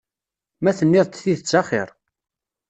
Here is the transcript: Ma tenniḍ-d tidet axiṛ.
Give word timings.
Ma 0.61 0.71
tenniḍ-d 0.77 1.13
tidet 1.15 1.57
axiṛ. 1.59 1.89